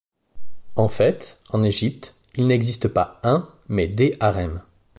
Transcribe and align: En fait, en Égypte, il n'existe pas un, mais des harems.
En 0.77 0.89
fait, 0.89 1.39
en 1.51 1.61
Égypte, 1.63 2.15
il 2.33 2.47
n'existe 2.47 2.87
pas 2.87 3.19
un, 3.21 3.47
mais 3.69 3.85
des 3.87 4.17
harems. 4.19 4.63